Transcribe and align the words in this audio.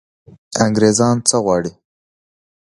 انګرېزان 0.63 1.15
څه 1.27 1.37
غواړي. 1.45 1.71